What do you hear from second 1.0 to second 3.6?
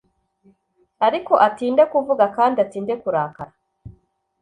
ariko atinde kuvuga kandi atinde kurakara.